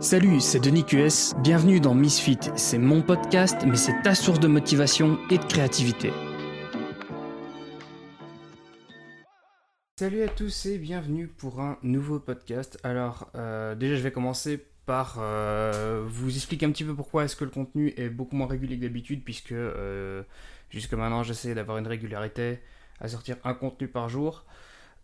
Salut, 0.00 0.38
c'est 0.38 0.60
Denis 0.60 0.84
QS, 0.84 1.34
bienvenue 1.42 1.80
dans 1.80 1.92
Misfit. 1.92 2.38
C'est 2.54 2.78
mon 2.78 3.02
podcast, 3.02 3.64
mais 3.66 3.74
c'est 3.74 4.00
ta 4.02 4.14
source 4.14 4.38
de 4.38 4.46
motivation 4.46 5.18
et 5.28 5.38
de 5.38 5.44
créativité. 5.44 6.12
Salut 9.98 10.22
à 10.22 10.28
tous 10.28 10.66
et 10.66 10.78
bienvenue 10.78 11.26
pour 11.26 11.60
un 11.60 11.78
nouveau 11.82 12.20
podcast. 12.20 12.78
Alors, 12.84 13.28
euh, 13.34 13.74
déjà, 13.74 13.96
je 13.96 14.02
vais 14.02 14.12
commencer 14.12 14.64
par 14.86 15.16
euh, 15.18 16.04
vous 16.06 16.32
expliquer 16.32 16.66
un 16.66 16.70
petit 16.70 16.84
peu 16.84 16.94
pourquoi 16.94 17.24
est-ce 17.24 17.34
que 17.34 17.42
le 17.42 17.50
contenu 17.50 17.92
est 17.96 18.08
beaucoup 18.08 18.36
moins 18.36 18.46
régulier 18.46 18.76
que 18.76 18.82
d'habitude, 18.82 19.24
puisque 19.24 19.50
euh, 19.50 20.22
jusque 20.70 20.94
maintenant, 20.94 21.24
j'essaie 21.24 21.56
d'avoir 21.56 21.76
une 21.76 21.88
régularité 21.88 22.60
à 23.00 23.08
sortir 23.08 23.36
un 23.42 23.54
contenu 23.54 23.88
par 23.88 24.08
jour. 24.08 24.44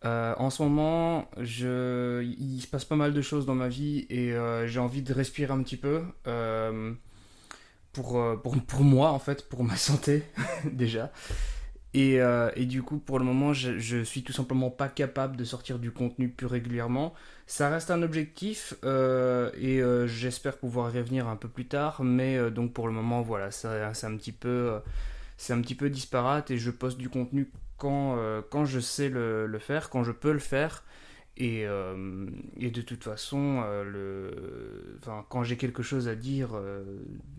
Euh, 0.05 0.35
en 0.37 0.51
ce 0.51 0.63
moment, 0.63 1.31
je... 1.41 2.23
il 2.23 2.61
se 2.61 2.67
passe 2.67 2.85
pas 2.85 2.97
mal 2.97 3.15
de 3.15 3.23
choses 3.23 3.47
dans 3.47 3.55
ma 3.55 3.69
vie 3.69 4.07
et 4.11 4.33
euh, 4.33 4.67
j'ai 4.67 4.81
envie 4.81 5.03
de 5.03 5.13
respirer 5.15 5.53
un 5.53 5.63
petit 5.63 5.79
peu 5.79 6.03
euh, 6.27 6.93
pour, 7.93 8.15
moi, 8.81 9.11
en 9.11 9.19
fait, 9.19 9.49
pour 9.49 9.65
ma 9.65 9.77
santé, 9.77 10.25
déjà. 10.65 11.11
Et, 11.95 12.19
du 12.67 12.83
coup, 12.83 12.99
pour 12.99 13.21
le 13.21 13.25
moment, 13.25 13.53
je, 13.53 13.79
je, 13.79 14.03
suis 14.03 14.25
tout 14.25 14.33
simplement 14.33 14.69
pas 14.69 14.89
capable 14.89 15.37
de 15.37 15.45
sortir 15.45 15.79
du 15.79 15.93
contenu 15.93 16.29
plus 16.29 16.47
régulièrement. 16.47 17.15
Ça 17.47 17.71
reste 17.71 17.91
un 17.91 18.03
objectif 18.03 18.75
et 18.85 19.81
j'espère 20.07 20.59
pouvoir 20.59 20.93
revenir 20.93 21.29
un 21.29 21.37
peu 21.37 21.49
plus 21.49 21.67
tard, 21.67 22.03
mais 22.03 22.51
donc 22.51 22.73
pour 22.73 22.89
le 22.89 22.93
moment, 22.93 23.23
voilà, 23.23 23.53
c'est 23.53 24.07
un 24.07 24.17
petit 24.17 24.33
peu 24.33 24.81
c'est 25.37 25.53
un 25.53 25.61
petit 25.61 25.75
peu 25.75 25.91
disparate 25.91 26.51
et 26.51 26.59
je 26.59 26.71
poste 26.71 26.99
du 26.99 27.09
contenu 27.09 27.51
quand, 27.77 28.17
euh, 28.17 28.43
quand 28.49 28.65
je 28.65 28.81
sais 28.81 29.09
le, 29.09 29.47
le, 29.47 29.59
faire, 29.59 29.91
quand 29.91 30.05
je 30.05 30.13
peux 30.13 30.33
le 30.33 30.39
faire. 30.39 30.85
Et, 31.37 31.67
euh, 31.67 32.27
et 32.59 32.71
de 32.71 32.81
toute 32.81 33.03
façon, 33.03 33.61
euh, 33.65 33.83
le, 33.83 34.99
enfin, 35.01 35.27
quand 35.29 35.43
j'ai 35.43 35.57
quelque 35.57 35.83
chose 35.83 36.07
à 36.07 36.15
dire, 36.15 36.51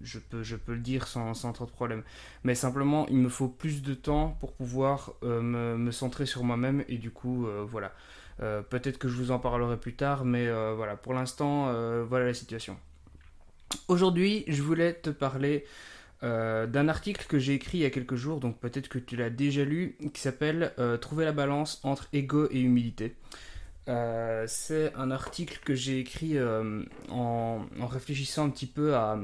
je, 0.02 0.20
peux, 0.20 0.44
je 0.44 0.58
peux 0.58 0.74
le 0.74 0.82
dire 0.82 1.08
sans, 1.08 1.34
sans, 1.34 1.54
trop 1.54 1.66
de 1.66 1.72
problème. 1.72 2.04
Mais 2.44 2.56
simplement, 2.56 3.08
il 3.08 3.18
me 3.18 3.30
faut 3.30 3.48
plus 3.48 3.82
de 3.82 3.94
temps 3.94 4.36
pour 4.42 4.52
pouvoir 4.52 5.14
me, 5.22 5.78
me, 5.78 5.92
centrer 5.92 6.26
sur 6.26 6.44
moi-même. 6.44 6.84
Et 6.90 6.98
du 6.98 7.12
coup, 7.12 7.48
voilà. 7.70 7.94
Peut-être 8.38 8.98
que 8.98 9.08
je 9.08 9.16
vous 9.16 9.32
en 9.32 9.40
parlerai 9.40 9.78
plus 9.78 9.96
tard, 9.96 10.26
mais 10.26 10.52
voilà, 10.74 10.98
pour 10.98 11.14
l'instant, 11.14 11.72
voilà 12.04 12.26
la 12.26 12.34
situation. 12.34 12.78
Aujourd'hui, 13.88 14.44
je 14.50 14.62
voulais 14.62 14.94
te 14.94 15.10
parler 15.10 15.66
euh, 16.26 16.66
d'un 16.66 16.90
article 16.90 17.28
que 17.28 17.38
j'ai 17.38 17.54
écrit 17.54 17.78
il 17.78 17.82
y 17.82 17.86
a 17.86 17.92
quelques 17.92 18.16
jours, 18.16 18.40
donc 18.40 18.60
peut-être 18.60 18.88
que 18.88 18.98
tu 18.98 19.16
l'as 19.16 19.30
déjà 19.30 19.64
lu, 19.64 19.96
qui 20.12 20.22
s'appelle 20.22 20.74
euh, 20.80 20.98
Trouver 20.98 21.24
la 21.24 21.32
balance 21.32 21.80
entre 21.84 22.08
ego 22.14 22.48
et 22.50 22.60
humilité. 22.62 23.16
Euh, 23.88 24.46
c'est 24.48 24.92
un 24.96 25.12
article 25.12 25.60
que 25.64 25.76
j'ai 25.76 26.00
écrit 26.00 26.36
en, 27.10 27.60
réfléchissant 27.80 28.46
un 28.46 28.50
petit 28.50 28.66
peu 28.66 28.96
à, 28.96 29.20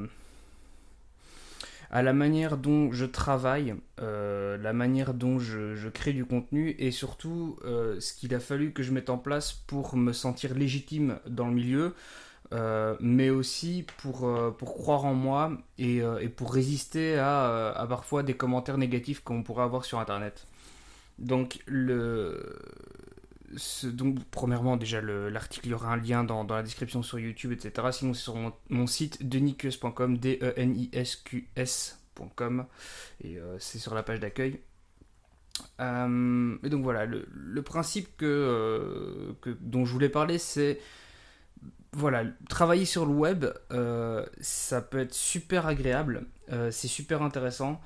la 1.90 2.12
manière 2.12 2.56
dont 2.56 2.92
je 2.92 3.04
travaille, 3.04 3.74
la 3.98 4.72
manière 4.72 5.12
dont 5.12 5.40
je, 5.40 5.88
crée 5.88 6.12
du 6.12 6.24
contenu 6.24 6.76
et 6.78 6.92
surtout 6.92 7.58
ce 7.64 8.14
qu'il 8.14 8.32
a 8.34 8.40
fallu 8.40 8.72
que 8.72 8.84
je 8.84 8.92
mette 8.92 9.10
en 9.10 9.18
place 9.18 9.52
pour 9.52 9.96
me 9.96 10.12
sentir 10.12 10.54
légitime 10.54 11.18
dans 11.26 11.48
le 11.48 11.54
milieu, 11.54 11.94
euh, 12.52 12.96
mais 13.00 13.30
aussi 13.30 13.86
pour, 13.98 14.28
euh, 14.28 14.50
pour 14.50 14.74
croire 14.74 15.04
en 15.06 15.14
moi 15.14 15.52
et, 15.78 16.02
euh, 16.02 16.18
et 16.18 16.28
pour 16.28 16.52
résister 16.52 17.18
à, 17.18 17.70
à, 17.70 17.86
parfois 17.86 18.22
des 18.22 18.34
commentaires 18.34 18.76
négatifs 18.76 19.20
qu'on 19.20 19.42
pourrait 19.42 19.64
avoir 19.64 19.86
sur 19.86 19.98
Internet. 19.98 20.46
Donc, 21.18 21.60
le... 21.66 22.58
donc 23.84 24.18
premièrement, 24.30 24.76
déjà, 24.76 25.00
l'article, 25.00 25.68
il 25.68 25.70
y 25.70 25.74
aura 25.74 25.94
un 25.94 25.96
lien 25.96 26.24
dans, 26.24 26.44
dans, 26.44 26.56
la 26.56 26.62
description 26.62 27.02
sur 27.02 27.18
YouTube, 27.18 27.52
etc. 27.52 27.88
Sinon, 27.92 28.12
c'est 28.12 28.22
sur 28.22 28.36
mon, 28.68 28.86
site 28.86 29.26
denisqs.com, 29.26 30.18
D-E-N-I-S-Q-S.com, 30.18 32.66
et 33.24 33.38
c'est 33.58 33.78
sur 33.78 33.94
la 33.94 34.02
page 34.02 34.20
d'accueil. 34.20 34.60
et 35.80 36.68
donc 36.68 36.82
voilà, 36.82 37.06
le, 37.06 37.26
le 37.32 37.62
principe 37.62 38.14
que, 38.16 39.34
que, 39.40 39.56
dont 39.60 39.86
je 39.86 39.92
voulais 39.92 40.10
parler, 40.10 40.36
c'est 40.38 40.78
voilà, 41.94 42.24
travailler 42.48 42.86
sur 42.86 43.04
le 43.04 43.12
web, 43.12 43.44
euh, 43.70 44.24
ça 44.40 44.80
peut 44.80 44.98
être 44.98 45.12
super 45.12 45.66
agréable, 45.66 46.26
euh, 46.50 46.70
c'est 46.70 46.88
super 46.88 47.22
intéressant. 47.22 47.80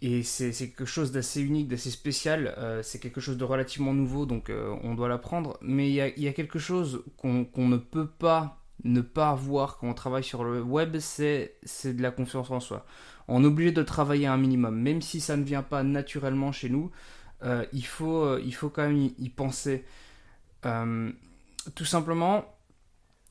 Et 0.00 0.22
c'est 0.22 0.52
quelque 0.52 0.84
chose 0.84 1.12
d'assez 1.12 1.40
unique, 1.40 1.68
d'assez 1.68 1.90
spécial. 1.90 2.54
Euh, 2.58 2.82
c'est 2.82 2.98
quelque 2.98 3.22
chose 3.22 3.38
de 3.38 3.44
relativement 3.44 3.94
nouveau, 3.94 4.26
donc 4.26 4.52
on 4.82 4.94
doit 4.94 5.08
l'apprendre. 5.08 5.56
Mais 5.62 5.88
il 5.88 5.94
y, 5.94 6.28
a, 6.28 6.32
quelque 6.34 6.58
chose 6.58 7.04
qu'on 7.16 7.46
ne 7.56 7.76
peut 7.78 8.06
pas 8.06 8.60
ne 8.82 9.00
pas 9.00 9.30
avoir 9.30 9.78
quand 9.78 9.88
on 9.88 9.94
travaille 9.94 10.24
sur 10.24 10.44
le 10.44 10.60
web, 10.60 10.98
c'est 10.98 11.56
de 11.84 12.02
la 12.02 12.10
confiance 12.10 12.50
en 12.50 12.60
soi. 12.60 12.84
On 13.28 13.44
est 13.44 13.46
obligé 13.46 13.72
de 13.72 13.82
travailler 13.82 14.26
un 14.26 14.36
minimum. 14.36 14.78
Même 14.78 15.00
si 15.00 15.20
ça 15.20 15.38
ne 15.38 15.44
vient 15.44 15.62
pas 15.62 15.82
naturellement 15.82 16.52
chez 16.52 16.68
nous, 16.68 16.90
il, 17.72 17.86
faut, 17.86 18.38
quand 18.74 18.82
même 18.82 19.10
y 19.18 19.28
penser. 19.30 19.86
tout 20.62 21.84
simplement, 21.86 22.53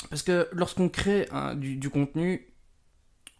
parce 0.09 0.23
que 0.23 0.47
lorsqu'on 0.51 0.89
crée 0.89 1.27
du, 1.55 1.89
contenu, 1.89 2.47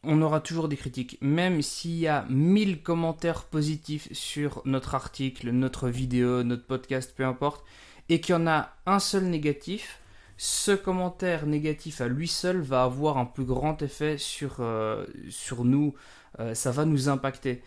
on 0.04 0.22
aura 0.22 0.40
toujours 0.42 0.68
des 0.68 0.78
critiques. 0.78 1.18
Même 1.22 1.62
s'il 1.62 1.96
y 1.96 2.08
a 2.08 2.26
1000 2.30 2.84
commentaires 2.84 3.44
positifs 3.46 4.12
sur 4.12 4.62
notre 4.66 4.96
article, 4.96 5.50
notre 5.52 5.90
vidéo, 5.90 6.44
notre 6.44 6.66
podcast, 6.66 7.14
peu 7.16 7.26
importe, 7.26 7.64
et 8.10 8.20
qu'il 8.20 8.34
y 8.34 8.38
en 8.38 8.48
a 8.48 8.74
un 8.86 9.00
seul 9.00 9.26
négatif, 9.26 10.00
ce 10.38 10.72
commentaire 10.72 11.46
négatif 11.46 12.02
à 12.02 12.08
lui 12.08 12.28
seul 12.28 12.60
va 12.60 12.84
avoir 12.84 13.18
un 13.18 13.26
plus 13.26 13.46
grand 13.46 13.82
effet 13.82 14.18
sur, 14.18 14.58
euh, 14.60 15.06
sur 15.30 15.64
nous. 15.64 15.94
Euh, 16.40 16.54
ça 16.54 16.72
va 16.72 16.86
nous 16.86 17.10
impacter. 17.10 17.62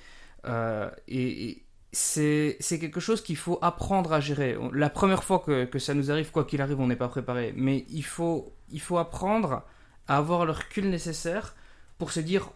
Euh, 0.47 0.91
et, 1.09 1.63
c'est 1.97 2.79
quelque 2.79 3.01
chose 3.01 3.23
qu'il 3.23 3.37
faut 3.37 3.59
apprendre 3.63 4.13
à 4.13 4.21
gérer. 4.21 4.57
La 4.73 4.91
première 4.91 5.25
fois 5.25 5.39
que, 5.39 5.79
ça 5.79 5.95
nous 5.95 6.11
arrive, 6.11 6.31
quoi 6.31 6.45
qu'il 6.45 6.61
arrive, 6.61 6.81
on 6.81 6.87
n'est 6.89 6.97
pas 6.97 7.09
préparé. 7.09 7.55
Mais 7.57 7.87
il 7.89 8.05
faut 8.05 8.53
apprendre 8.99 9.63
à 10.07 10.19
avoir 10.19 10.45
le 10.45 10.53
recul 10.53 10.91
nécessaire 10.91 11.55
pour 11.99 12.13
se 12.13 12.21
dire 12.21 12.51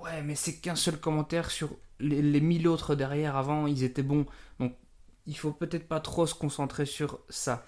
ouais 0.00 0.22
mais 0.22 0.34
c'est 0.34 0.56
qu'un 0.56 0.76
seul 0.76 0.98
commentaire 0.98 1.50
sur 1.50 1.70
les, 2.00 2.22
les 2.22 2.40
mille 2.40 2.68
autres 2.68 2.94
derrière 2.94 3.36
avant 3.36 3.66
ils 3.66 3.84
étaient 3.84 4.02
bons 4.02 4.26
donc 4.60 4.74
il 5.26 5.36
faut 5.36 5.52
peut-être 5.52 5.88
pas 5.88 6.00
trop 6.00 6.26
se 6.26 6.34
concentrer 6.34 6.86
sur 6.86 7.20
ça 7.28 7.64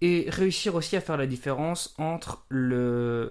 et 0.00 0.26
réussir 0.28 0.74
aussi 0.74 0.96
à 0.96 1.00
faire 1.00 1.16
la 1.16 1.26
différence 1.26 1.94
entre 1.98 2.44
un 2.50 3.28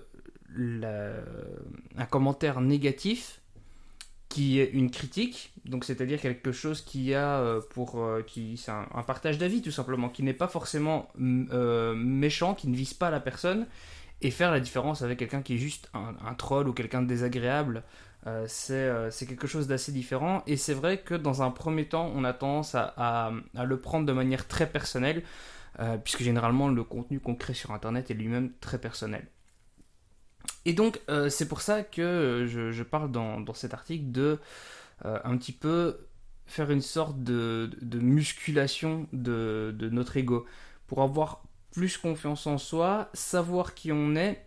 commentaire 2.10 2.62
négatif 2.62 3.41
qui 4.32 4.62
est 4.62 4.72
une 4.72 4.90
critique, 4.90 5.52
donc 5.66 5.84
c'est-à-dire 5.84 6.22
quelque 6.22 6.54
chose 6.54 6.80
qui 6.80 7.14
a 7.14 7.40
euh, 7.42 7.60
pour 7.72 8.00
euh, 8.00 8.24
qui 8.26 8.56
c'est 8.56 8.72
un, 8.72 9.04
partage 9.06 9.38
d'avis 9.38 9.62
tout 9.62 9.72
simplement, 9.72 10.08
qui 10.08 10.24
n'est 10.24 10.34
pas 10.34 10.48
forcément 10.48 11.10
euh, 11.20 11.94
méchant, 11.96 12.56
qui 12.56 12.70
ne 12.70 12.76
vise 12.76 12.94
pas 12.94 13.10
la 13.10 13.20
personne, 13.20 13.68
et 14.22 14.32
faire 14.32 14.50
la 14.50 14.62
différence 14.62 15.02
avec 15.02 15.20
quelqu'un 15.20 15.42
qui 15.42 15.56
est 15.56 15.58
juste 15.58 15.92
un, 15.94 16.34
troll 16.36 16.70
ou 16.70 16.74
quelqu'un 16.74 17.02
de 17.02 17.08
désagréable, 17.08 17.84
c'est 18.48 19.26
quelque 19.28 19.48
chose 19.48 19.68
d'assez 19.68 19.92
différent. 19.92 20.44
Et 20.48 20.56
c'est 20.58 20.76
vrai 20.76 21.00
que 21.00 21.16
dans 21.16 21.42
un 21.42 21.50
premier 21.50 21.86
temps, 21.86 22.12
on 22.16 22.24
a 22.24 22.32
tendance 22.32 22.76
à, 22.76 23.32
le 23.56 23.78
prendre 23.82 24.06
de 24.06 24.14
manière 24.14 24.48
très 24.48 24.70
personnelle, 24.70 25.24
puisque 26.04 26.22
généralement 26.22 26.70
le 26.70 26.84
contenu 26.84 27.20
qu'on 27.20 27.34
crée 27.34 27.56
sur 27.56 27.72
Internet 27.72 28.12
est 28.12 28.14
lui-même 28.14 28.52
très 28.62 28.78
personnel. 28.78 29.26
Et 30.66 30.74
donc, 30.74 31.02
euh, 31.10 31.30
c'est 31.30 31.48
pour 31.48 31.62
ça 31.62 31.84
que 31.84 32.02
euh, 32.02 32.72
je, 32.72 32.84
parle 32.84 33.12
dans, 33.12 33.54
cet 33.54 33.74
article 33.74 34.12
de 34.12 34.40
euh, 35.06 35.20
un 35.24 35.38
petit 35.38 35.54
peu 35.54 35.98
faire 36.46 36.70
une 36.70 36.82
sorte 36.82 37.24
de, 37.24 37.70
musculation 37.94 39.08
de, 39.14 39.76
notre 39.92 40.18
ego 40.18 40.46
pour 40.88 41.02
avoir 41.02 41.44
plus 41.72 41.98
confiance 41.98 42.46
en 42.48 42.58
soi, 42.58 43.10
savoir 43.14 43.74
qui 43.74 43.92
on 43.92 44.16
est 44.16 44.46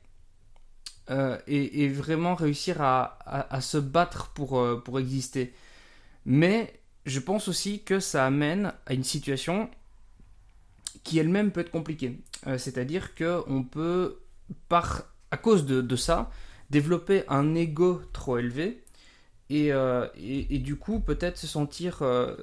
et, 1.47 1.89
vraiment 1.89 2.35
réussir 2.35 2.81
à, 2.81 3.61
se 3.61 3.79
battre 3.79 4.31
pour, 4.35 4.63
pour 4.85 5.01
exister. 5.01 5.55
Mais 6.27 6.81
je 7.07 7.21
pense 7.21 7.49
aussi 7.49 7.83
que 7.83 7.99
ça 8.01 8.27
amène 8.27 8.73
à 8.87 8.93
une 8.93 9.05
situation 9.05 9.71
qui 11.03 11.19
elle-même 11.19 11.51
peut 11.51 11.61
être 11.61 11.71
compliquée. 11.71 12.21
C'est-à-dire 12.59 13.15
qu'on 13.15 13.65
peut, 13.65 14.21
par 14.69 15.14
cause 15.37 15.67
de, 15.67 15.97
ça, 15.97 16.31
développer 16.71 17.25
un 17.29 17.55
ego 17.55 18.01
trop 18.13 18.39
élevé 18.39 18.85
et, 19.51 19.73
euh, 19.73 20.07
du 20.51 20.77
coup 20.77 21.01
peut-être 21.01 21.37
se 21.39 21.47
sentir 21.47 21.99
euh, 22.03 22.35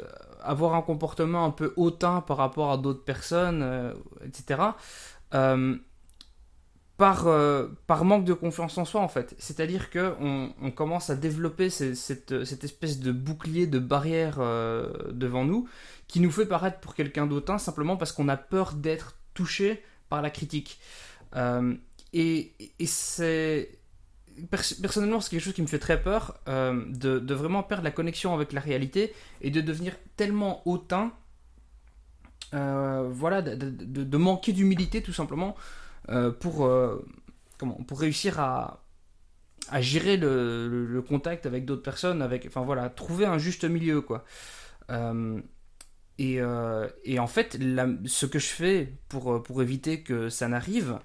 avoir 0.41 0.75
un 0.75 0.81
comportement 0.81 1.45
un 1.45 1.51
peu 1.51 1.73
hautain 1.75 2.21
par 2.21 2.37
rapport 2.37 2.71
à 2.71 2.77
d'autres 2.77 3.03
personnes, 3.03 3.61
euh, 3.63 3.93
etc. 4.25 4.61
par, 6.97 7.25
manque 8.05 8.25
de 8.25 8.33
confiance 8.33 8.77
en 8.77 8.85
soi 8.85 9.01
en 9.01 9.07
fait. 9.07 9.35
C'est-à-dire 9.39 9.89
que 9.89 10.13
on, 10.19 10.71
commence 10.71 11.09
à 11.09 11.15
développer 11.15 11.69
cette, 11.69 12.31
espèce 12.31 12.99
de 12.99 13.11
bouclier, 13.11 13.65
de 13.67 13.79
barrière 13.79 14.37
devant 15.11 15.45
nous 15.45 15.67
qui 16.07 16.19
nous 16.19 16.31
fait 16.31 16.45
paraître 16.45 16.79
pour 16.79 16.93
quelqu'un 16.93 17.25
d'autant 17.25 17.57
simplement 17.57 17.97
parce 17.97 18.11
qu'on 18.11 18.27
a 18.27 18.37
peur 18.37 18.73
d'être 18.73 19.15
touché 19.33 19.83
par 20.09 20.21
la 20.21 20.29
critique. 20.29 20.79
Et, 22.13 22.53
c'est 22.85 23.69
personnellement, 24.81 25.19
c'est 25.21 25.29
quelque 25.29 25.43
chose 25.43 25.53
qui 25.53 25.61
me 25.61 25.67
fait 25.67 25.79
très 25.79 26.01
peur 26.01 26.39
euh, 26.47 26.83
de, 26.87 27.33
vraiment 27.33 27.63
perdre 27.63 27.83
la 27.83 27.91
connexion 27.91 28.33
avec 28.33 28.53
la 28.53 28.61
réalité 28.61 29.13
et 29.41 29.51
de 29.51 29.61
devenir 29.61 29.93
tellement 30.15 30.61
hautain, 30.67 31.13
euh, 32.53 33.09
voilà, 33.11 33.41
de, 33.41 34.17
manquer 34.17 34.53
d'humilité 34.53 35.01
tout 35.01 35.13
simplement 35.13 35.55
euh, 36.09 36.31
pour, 36.31 36.69
comment, 37.57 37.75
pour 37.75 37.99
réussir 37.99 38.39
à, 38.39 38.83
à 39.69 39.81
gérer 39.81 40.17
le, 40.17 41.03
contact 41.07 41.45
avec 41.45 41.65
d'autres 41.65 41.83
personnes, 41.83 42.21
avec, 42.21 42.45
enfin 42.45 42.61
voilà, 42.61 42.89
trouver 42.89 43.25
un 43.25 43.37
juste 43.37 43.65
milieu 43.65 44.01
quoi. 44.01 44.25
Et, 46.17 46.39
et, 47.05 47.19
en 47.19 47.27
fait, 47.27 47.57
ce 48.05 48.25
que 48.25 48.37
je 48.37 48.47
fais 48.47 48.93
pour, 49.09 49.41
pour 49.41 49.61
éviter 49.61 50.03
que 50.03 50.29
ça 50.29 50.47
n'arrive, 50.47 50.99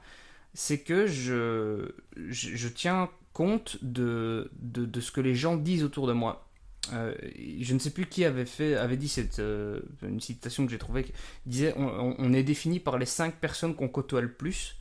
c'est 0.57 0.79
que 0.79 1.07
je, 1.07 1.93
je, 2.17 2.69
tiens 2.69 3.11
compte 3.35 3.77
de, 3.83 4.51
de, 4.59 5.01
ce 5.03 5.13
que 5.13 5.21
les 5.21 5.35
gens 5.35 5.55
disent 5.57 5.85
autour 5.85 6.07
de 6.07 6.15
moi. 6.15 6.49
Euh, 6.95 7.15
je 7.61 7.75
ne 7.75 7.79
sais 7.79 7.91
plus 7.91 8.07
qui 8.07 8.25
avait 8.25 8.47
fait 8.47 8.77
avait 8.77 8.97
dit 8.97 9.09
cette 9.09 9.41
euh, 9.41 9.81
une 10.03 10.21
citation 10.21 10.65
que 10.65 10.71
j'ai 10.71 10.79
trouvée 10.79 11.03
qui 11.03 11.13
disait 11.45 11.75
on, 11.77 12.33
est 12.33 12.45
défini 12.45 12.79
par 12.79 12.97
les 12.97 13.07
cinq 13.07 13.41
personnes 13.41 13.75
qu'on 13.75 13.89
côtoie 13.89 14.21
le 14.21 14.31
plus 14.33 14.77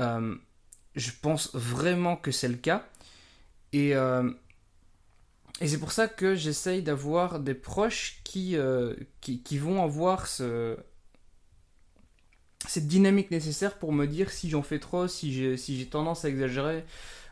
euh, 0.00 0.34
je 0.96 1.10
pense 1.22 1.54
vraiment 1.54 2.16
que 2.16 2.32
c'est 2.32 2.48
le 2.48 2.56
cas 2.56 2.84
et 3.72 3.92
et 5.60 5.68
c'est 5.68 5.78
pour 5.78 5.92
ça 5.92 6.08
que 6.08 6.34
j'essaye 6.34 6.82
d'avoir 6.82 7.38
des 7.38 7.54
proches 7.54 8.20
qui, 8.24 8.56
qui, 9.20 9.44
qui 9.44 9.58
vont 9.58 9.84
avoir 9.84 10.26
ce 10.26 10.76
cette 12.72 12.86
dynamique 12.86 13.30
nécessaire 13.30 13.74
pour 13.74 13.92
me 13.92 14.06
dire 14.06 14.30
si 14.30 14.48
j'en 14.48 14.62
fais 14.62 14.78
trop, 14.78 15.06
si 15.06 15.30
j'ai 15.30 15.86
tendance 15.86 16.24
à 16.24 16.30
exagérer, 16.30 16.84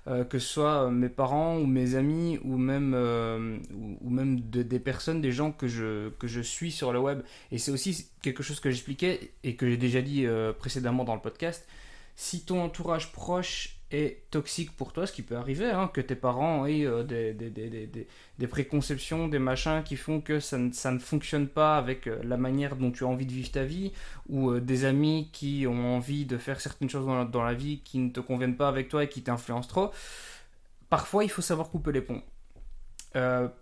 euh, 0.06 0.22
que 0.22 0.38
ce 0.38 0.46
soit 0.46 0.84
euh, 0.84 0.90
mes 0.90 1.08
parents 1.08 1.56
ou 1.56 1.64
mes 1.64 1.94
amis 1.94 2.38
ou 2.44 2.58
même, 2.58 2.92
euh, 2.94 3.56
des 4.02 4.78
personnes, 4.78 5.22
des 5.22 5.32
gens 5.32 5.50
que 5.50 5.66
je, 5.66 6.10
que 6.10 6.26
je 6.26 6.42
suis 6.42 6.70
sur 6.70 6.92
le 6.92 7.00
web. 7.00 7.22
Et 7.52 7.56
c'est 7.56 7.70
aussi 7.70 8.10
quelque 8.20 8.42
chose 8.42 8.60
que 8.60 8.70
j'expliquais 8.70 9.32
et 9.42 9.56
que 9.56 9.66
j'ai 9.66 9.78
déjà 9.78 10.02
dit 10.02 10.26
précédemment 10.58 11.04
dans 11.04 11.14
le 11.14 11.22
podcast. 11.22 11.66
Si 12.16 12.44
ton 12.44 12.62
entourage 12.62 13.10
proche 13.10 13.79
est 13.90 14.30
toxique 14.30 14.76
pour 14.76 14.92
toi, 14.92 15.06
ce 15.06 15.12
qui 15.12 15.22
peut 15.22 15.36
arriver, 15.36 15.70
hein, 15.70 15.90
que 15.92 16.00
tes 16.00 16.14
parents 16.14 16.64
aient 16.66 16.86
euh, 16.86 17.02
des, 17.02 17.32
des, 17.32 17.50
des, 17.50 18.06
des, 18.38 18.46
préconceptions, 18.46 19.28
des 19.28 19.38
machins 19.38 19.82
qui 19.84 19.96
font 19.96 20.20
que 20.20 20.38
ça 20.38 20.58
ne, 20.58 20.72
ça 20.72 20.92
ne 20.92 20.98
fonctionne 20.98 21.48
pas 21.48 21.76
avec 21.76 22.06
euh, 22.06 22.20
la 22.22 22.36
manière 22.36 22.76
dont 22.76 22.92
tu 22.92 23.04
as 23.04 23.08
envie 23.08 23.26
de 23.26 23.32
vivre 23.32 23.50
ta 23.50 23.64
vie, 23.64 23.92
ou 24.28 24.50
euh, 24.50 24.60
des 24.60 24.84
amis 24.84 25.30
qui 25.32 25.66
ont 25.66 25.96
envie 25.96 26.24
de 26.24 26.38
faire 26.38 26.60
certaines 26.60 26.88
choses 26.88 27.06
dans 27.06 27.18
la, 27.18 27.24
dans 27.24 27.42
la, 27.42 27.54
vie 27.54 27.80
qui 27.80 27.98
ne 27.98 28.10
te 28.10 28.20
conviennent 28.20 28.56
pas 28.56 28.68
avec 28.68 28.88
toi 28.88 29.04
et 29.04 29.08
qui 29.08 29.22
t'influencent 29.22 29.68
trop, 29.68 29.90
parfois 30.88 31.24
il 31.24 31.30
faut 31.30 31.42
savoir 31.42 31.70
couper 31.70 31.92
les 31.92 32.02
ponts, 32.02 32.22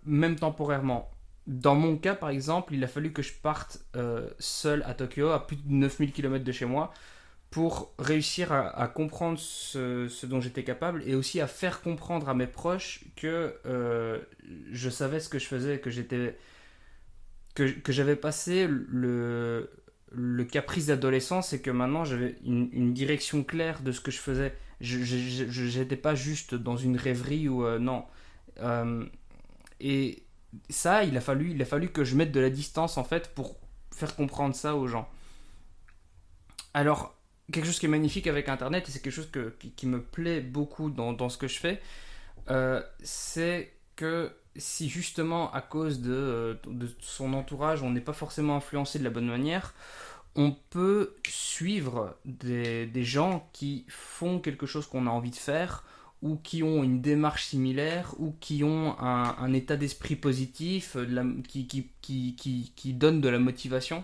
même 0.05 0.35
temporairement. 0.35 1.09
Dans 1.47 1.73
mon 1.73 1.97
cas, 1.97 2.13
par 2.13 2.29
exemple, 2.29 2.75
il 2.75 2.83
a 2.83 2.87
fallu 2.87 3.11
que 3.11 3.23
je 3.23 3.33
parte 3.33 3.83
seul 4.37 4.83
à 4.85 4.93
Tokyo, 4.93 5.29
à 5.29 5.47
plus 5.47 5.55
de 5.55 5.63
9000 5.67 6.11
km 6.11 6.43
de 6.43 6.51
chez 6.51 6.65
moi, 6.65 6.93
pour 7.49 7.93
réussir 7.97 8.51
à, 8.51 8.87
comprendre 8.87 9.39
ce, 9.39 10.25
dont 10.25 10.39
j'étais 10.39 10.63
capable 10.63 11.01
et 11.07 11.15
aussi 11.15 11.41
à 11.41 11.47
faire 11.47 11.81
comprendre 11.81 12.29
à 12.29 12.35
mes 12.35 12.45
proches 12.45 13.05
que 13.15 13.55
euh, 13.65 14.19
je 14.71 14.89
savais 14.89 15.19
ce 15.19 15.29
que 15.29 15.39
je 15.39 15.47
faisais, 15.47 15.79
que 15.79 15.89
j'étais 15.89 16.37
que, 17.55 17.63
que 17.63 17.91
j'avais 17.91 18.15
passé 18.15 18.67
le, 18.69 19.67
le 20.11 20.43
caprice 20.43 20.87
d'adolescence 20.87 21.53
et 21.53 21.61
que 21.61 21.71
maintenant 21.71 22.05
j'avais 22.05 22.35
une, 22.45 22.93
direction 22.93 23.43
claire 23.43 23.81
de 23.81 23.91
ce 23.91 24.01
que 24.01 24.11
je 24.11 24.19
faisais. 24.19 24.55
Je 24.81 25.79
n'étais 25.79 25.95
pas 25.95 26.15
juste 26.15 26.55
dans 26.55 26.77
une 26.77 26.97
rêverie 26.97 27.49
ou 27.49 27.65
euh, 27.65 27.79
non. 27.79 28.05
Euh, 28.59 29.05
et 29.79 30.23
ça, 30.69 31.03
il 31.03 31.15
a 31.17 31.21
fallu, 31.21 31.51
il 31.51 31.61
a 31.61 31.65
fallu 31.65 31.89
que 31.89 32.03
je 32.03 32.15
mette 32.15 32.31
de 32.31 32.39
la 32.39 32.49
distance 32.49 32.97
en 32.97 33.03
fait 33.03 33.33
pour 33.33 33.57
faire 33.91 34.15
comprendre 34.15 34.55
ça 34.55 34.75
aux 34.75 34.87
gens. 34.87 35.09
Alors, 36.73 37.18
quelque 37.51 37.65
chose 37.65 37.79
qui 37.79 37.85
est 37.85 37.89
magnifique 37.89 38.27
avec 38.27 38.49
Internet, 38.49 38.87
et 38.87 38.91
c'est 38.91 39.01
quelque 39.01 39.13
chose 39.13 39.29
que, 39.31 39.53
qui, 39.75 39.87
me 39.87 40.01
plaît 40.01 40.41
beaucoup 40.41 40.89
dans, 40.89 41.29
ce 41.29 41.37
que 41.37 41.47
je 41.47 41.59
fais, 41.59 41.81
euh, 42.49 42.81
c'est 43.01 43.73
que 43.95 44.31
si 44.55 44.89
justement 44.89 45.51
à 45.53 45.61
cause 45.61 46.01
de, 46.01 46.11
euh, 46.11 46.53
de 46.67 46.89
son 47.01 47.33
entourage, 47.33 47.83
on 47.83 47.91
n'est 47.91 48.01
pas 48.01 48.13
forcément 48.13 48.55
influencé 48.55 48.99
de 48.99 49.03
la 49.03 49.09
bonne 49.09 49.27
manière, 49.27 49.73
on 50.35 50.55
peut 50.69 51.15
suivre 51.27 52.15
des, 52.25 53.03
gens 53.03 53.49
qui 53.51 53.85
font 53.87 54.39
quelque 54.39 54.65
chose 54.65 54.87
qu'on 54.87 55.07
a 55.07 55.09
envie 55.09 55.31
de 55.31 55.35
faire, 55.35 55.83
ou 56.21 56.35
qui 56.37 56.63
ont 56.63 56.83
une 56.83 57.01
démarche 57.01 57.45
similaire, 57.45 58.13
ou 58.19 58.33
qui 58.39 58.63
ont 58.63 58.97
un, 58.99 59.53
état 59.53 59.75
d'esprit 59.75 60.15
positif, 60.15 60.97
qui, 61.47 61.65
qui, 62.01 62.93
donne 62.93 63.21
de 63.21 63.29
la 63.29 63.39
motivation. 63.39 64.03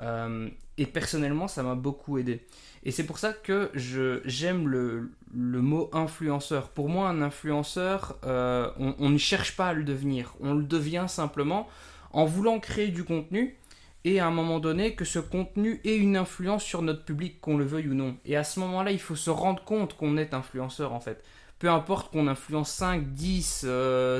Euh, 0.00 0.48
et 0.78 0.86
personnellement, 0.86 1.48
ça 1.48 1.62
m'a 1.62 1.74
beaucoup 1.74 2.18
aidé. 2.18 2.46
Et 2.84 2.90
c'est 2.90 3.04
pour 3.04 3.18
ça 3.18 3.32
que 3.32 3.70
j'aime 3.74 4.68
le, 4.68 5.10
le, 5.34 5.62
mot 5.62 5.90
influenceur. 5.92 6.68
Pour 6.68 6.88
moi, 6.88 7.08
un 7.08 7.22
influenceur, 7.22 8.18
euh, 8.24 8.70
on, 8.78 9.08
ne 9.08 9.18
cherche 9.18 9.56
pas 9.56 9.68
à 9.68 9.72
le 9.72 9.84
devenir. 9.84 10.34
On 10.40 10.54
le 10.54 10.64
devient 10.64 11.06
simplement 11.08 11.68
en 12.12 12.26
voulant 12.26 12.60
créer 12.60 12.88
du 12.88 13.04
contenu 13.04 13.56
et 14.04 14.20
à 14.20 14.26
un 14.26 14.30
moment 14.30 14.60
donné 14.60 14.94
que 14.94 15.04
ce 15.04 15.18
contenu 15.18 15.80
ait 15.84 15.96
une 15.96 16.16
influence 16.16 16.62
sur 16.62 16.82
notre 16.82 17.04
public, 17.04 17.40
qu'on 17.40 17.56
le 17.56 17.64
veuille 17.64 17.88
ou 17.88 17.94
non. 17.94 18.16
Et 18.24 18.36
à 18.36 18.44
ce 18.44 18.60
moment-là, 18.60 18.92
il 18.92 19.00
faut 19.00 19.16
se 19.16 19.30
rendre 19.30 19.64
compte 19.64 19.96
qu'on 19.96 20.16
est 20.16 20.32
influenceur 20.32 20.92
en 20.92 21.00
fait. 21.00 21.24
Peu 21.58 21.70
importe 21.70 22.12
qu'on 22.12 22.28
influence 22.28 22.70
5, 22.70 23.12
10, 23.12 23.66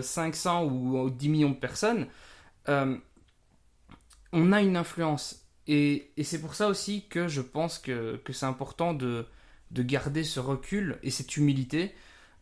500 0.03 0.65
ou 0.65 1.11
10 1.11 1.29
millions 1.29 1.51
de 1.51 1.55
personnes, 1.55 2.07
euh, 2.69 2.97
on 4.33 4.53
a 4.53 4.61
une 4.61 4.77
influence. 4.77 5.46
Et, 5.69 6.13
c'est 6.23 6.41
pour 6.41 6.55
ça 6.55 6.69
aussi 6.69 7.07
que 7.09 7.29
je 7.29 7.41
pense 7.41 7.79
que, 7.79 8.21
c'est 8.31 8.47
important 8.47 8.95
de, 8.95 9.27
garder 9.73 10.25
ce 10.25 10.41
recul 10.41 10.99
et 11.03 11.11
cette 11.11 11.37
humilité 11.37 11.95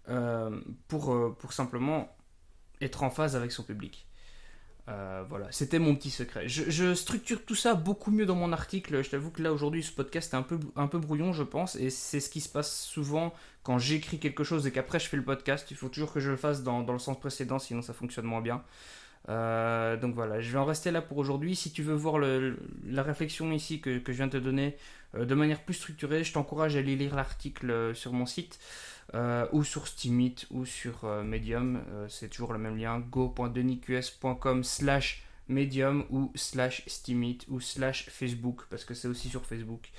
euh, 0.09 0.61
pour, 0.89 1.13
euh, 1.13 1.35
pour 1.39 1.53
simplement 1.53 2.15
être 2.81 3.03
en 3.03 3.11
phase 3.11 3.37
avec 3.37 3.53
son 3.53 3.63
public. 3.63 4.07
Euh, 4.91 5.25
voilà, 5.31 5.51
c'était 5.51 5.79
mon 5.79 5.95
petit 5.95 6.11
secret. 6.11 6.47
Je, 6.47 6.95
structure 6.95 7.43
tout 7.47 7.55
ça 7.55 7.75
beaucoup 7.75 8.11
mieux 8.11 8.27
dans 8.27 8.35
mon 8.35 8.53
article. 8.53 9.03
Je 9.03 9.09
t'avoue 9.11 9.31
que 9.31 9.43
là 9.43 9.53
aujourd'hui, 9.53 9.83
ce 9.83 9.93
podcast 9.93 10.35
est 10.35 10.37
un 10.37 10.43
peu, 10.43 10.61
un 10.77 10.89
peu 10.89 10.99
brouillon, 10.99 11.33
je 11.33 11.43
pense, 11.43 11.77
et 11.77 11.89
c'est 11.89 12.21
ce 12.21 12.29
qui 12.29 12.43
se 12.43 12.51
passe 12.51 12.83
souvent 12.85 13.33
quand 13.63 13.79
j'écris 13.79 14.19
quelque 14.19 14.45
chose 14.45 14.67
et 14.67 14.73
qu'après 14.73 15.01
je 15.01 15.09
fais 15.09 15.17
le 15.17 15.25
podcast. 15.25 15.71
Il 15.71 15.77
faut 15.79 15.89
toujours 15.89 16.13
que 16.13 16.21
je 16.21 16.31
le 16.31 16.37
fasse 16.37 16.63
dans, 16.63 16.83
dans 16.83 16.93
le 16.93 16.99
sens 16.99 17.19
précédent, 17.19 17.59
sinon 17.59 17.81
ça 17.81 17.95
fonctionne 17.95 18.27
moins 18.27 18.43
bien. 18.43 18.63
Euh, 19.29 19.97
donc 19.97 20.15
voilà, 20.15 20.41
je 20.41 20.51
vais 20.53 20.59
en 20.59 20.65
rester 20.65 20.91
là 20.91 21.03
pour 21.03 21.19
aujourd'hui. 21.19 21.57
Si 21.57 21.73
tu 21.73 21.83
veux 21.83 21.95
voir 21.95 22.19
la 22.19 23.03
réflexion 23.03 23.53
ici 23.53 23.81
que, 23.81 24.01
je 24.07 24.13
viens 24.13 24.27
de 24.27 24.33
te 24.33 24.37
donner 24.43 24.77
euh, 25.15 25.25
de 25.25 25.35
manière 25.35 25.63
plus 25.63 25.75
structurée, 25.75 26.25
je 26.25 26.33
t'encourage 26.33 26.77
à 26.77 26.81
aller 26.81 26.97
lire 26.97 27.15
l'article 27.15 27.71
euh, 27.71 27.95
sur 27.95 28.13
mon 28.13 28.27
site 28.27 28.59
ou 29.53 29.63
sur 29.63 29.87
Steamit 29.87 30.35
ou 30.51 30.65
sur 30.65 31.05
Medium. 31.23 31.81
c'est 32.09 32.29
toujours 32.31 32.53
le 32.53 32.59
même 32.59 32.77
lien 32.77 32.99
go.denisqs.com 32.99 34.65
slash 34.65 35.23
Medium 35.49 36.05
ou 36.11 36.33
slash 36.35 36.83
Steamit 36.89 37.39
ou 37.49 37.61
slash 37.61 38.09
Facebook 38.11 38.63
parce 38.71 38.85
que 38.85 38.93
c'est 38.95 39.07
aussi 39.07 39.29
sur 39.29 39.47
Facebook. 39.47 39.91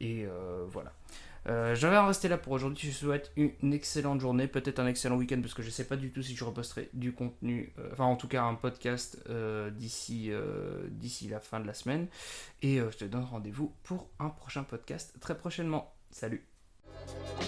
Et 0.00 0.26
voilà. 0.66 0.92
Euh, 1.48 1.74
je 1.74 1.86
vais 1.86 1.96
en 1.96 2.06
rester 2.06 2.28
là 2.28 2.36
pour 2.36 2.52
aujourd'hui. 2.52 2.90
Je 2.90 2.96
souhaite 2.96 3.32
une 3.36 3.72
excellente 3.72 4.20
journée, 4.20 4.48
peut-être 4.48 4.78
un 4.80 4.86
excellent 4.86 5.16
week-end 5.16 5.40
parce 5.40 5.54
que 5.54 5.62
je 5.62 5.68
ne 5.68 5.72
sais 5.72 5.84
pas 5.84 5.96
du 5.96 6.10
tout 6.10 6.22
si 6.22 6.36
je 6.36 6.44
reposterai 6.44 6.90
du 6.92 7.12
contenu, 7.12 7.72
euh, 7.78 7.88
enfin 7.92 8.04
en 8.04 8.16
tout 8.16 8.28
cas 8.28 8.42
un 8.42 8.54
podcast 8.54 9.22
euh, 9.28 9.70
d'ici 9.70 10.30
d'ici 10.90 11.28
la 11.28 11.40
fin 11.40 11.60
de 11.60 11.66
la 11.66 11.74
semaine. 11.74 12.08
Et 12.62 12.78
je 12.78 12.96
te 12.96 13.04
donne 13.04 13.24
rendez-vous 13.24 13.72
pour 13.82 14.08
un 14.18 14.28
prochain 14.28 14.62
podcast 14.62 15.14
très 15.20 15.36
prochainement. 15.36 15.94
Salut 16.10 16.57